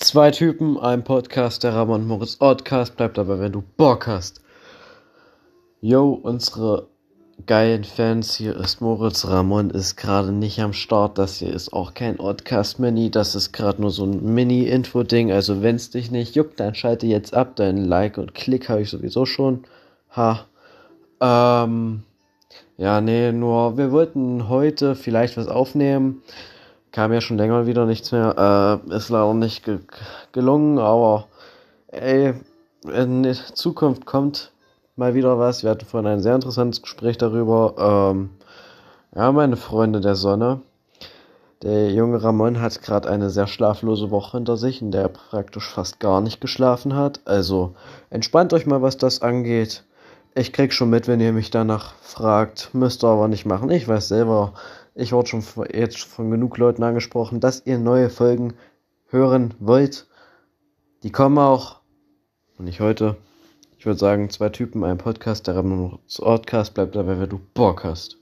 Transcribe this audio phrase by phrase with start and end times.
[0.00, 4.40] Zwei Typen, ein Podcast, der Ramon Moritz Podcast, bleibt dabei, wenn du Bock hast.
[5.82, 6.88] Yo, unsere
[7.44, 9.26] geilen Fans, hier ist Moritz.
[9.26, 11.18] Ramon ist gerade nicht am Start.
[11.18, 13.10] Das hier ist auch kein Podcast Mini.
[13.10, 15.32] Das ist gerade nur so ein Mini-Info-Ding.
[15.32, 17.56] Also, wenn es dich nicht juckt, dann schalte jetzt ab.
[17.56, 19.64] Dein Like und Klick habe ich sowieso schon.
[20.16, 20.46] Ha.
[21.20, 22.04] Ähm.
[22.78, 26.22] Ja, nee, nur wir wollten heute vielleicht was aufnehmen
[26.92, 28.82] kam ja schon länger wieder nichts mehr.
[28.88, 29.78] Äh, ist leider nicht ge
[30.32, 31.26] gelungen, aber
[31.88, 32.34] ey,
[32.84, 34.52] in Zukunft kommt
[34.96, 35.62] mal wieder was.
[35.62, 38.12] Wir hatten vorhin ein sehr interessantes Gespräch darüber.
[38.12, 38.30] Ähm,
[39.14, 40.60] ja, meine Freunde der Sonne.
[41.62, 45.68] Der junge Ramon hat gerade eine sehr schlaflose Woche hinter sich, in der er praktisch
[45.68, 47.20] fast gar nicht geschlafen hat.
[47.26, 47.74] Also
[48.08, 49.84] entspannt euch mal, was das angeht.
[50.34, 52.70] Ich krieg schon mit, wenn ihr mich danach fragt.
[52.72, 53.70] Müsst ihr aber nicht machen.
[53.70, 54.54] Ich weiß selber,
[54.94, 58.54] ich wurde schon jetzt von genug Leuten angesprochen, dass ihr neue Folgen
[59.08, 60.06] hören wollt.
[61.02, 61.80] Die kommen auch.
[62.58, 63.16] Und nicht heute.
[63.78, 68.19] Ich würde sagen, zwei Typen, ein Podcast, der Podcast bleibt dabei, wenn du Bock hast.